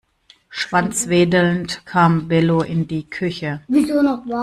Schwanzwedelnd 0.49 1.85
kam 1.85 2.27
Bello 2.27 2.63
in 2.63 2.87
die 2.87 3.07
Küche. 3.07 3.61